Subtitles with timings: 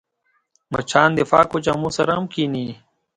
[0.73, 2.67] مچان د پاکو جامو سره هم کښېني